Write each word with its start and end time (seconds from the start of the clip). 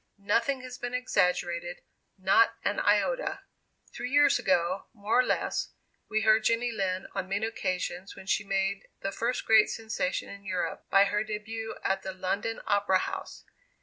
Nothing 0.17 0.61
has 0.61 0.79
been 0.79 0.95
exaggerated, 0.95 1.81
not 2.17 2.55
an 2.65 2.79
iota. 2.79 3.41
Three 3.93 4.09
years 4.09 4.39
ago, 4.39 4.87
more 4.93 5.19
or 5.19 5.23
less, 5.23 5.73
we 6.09 6.21
heard 6.21 6.43
Jenny 6.43 6.71
Lind 6.71 7.05
on 7.13 7.29
many 7.29 7.45
occasions 7.45 8.15
when 8.15 8.25
she 8.25 8.43
made 8.43 8.87
the 9.01 9.11
first 9.11 9.45
great 9.45 9.69
sensation 9.69 10.27
in 10.27 10.43
Europe, 10.43 10.87
by 10.89 11.03
her 11.03 11.23
début 11.23 11.77
at 11.83 12.01
the 12.01 12.13
London 12.13 12.61
Opera 12.65 12.97
House. 12.97 13.43